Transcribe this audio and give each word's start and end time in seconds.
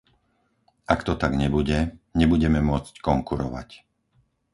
Ak 0.93 0.99
to 1.07 1.13
tak 1.21 1.31
nebude, 1.41 1.79
nebudeme 2.21 2.57
môcť 2.69 2.93
konkurovať. 3.07 3.69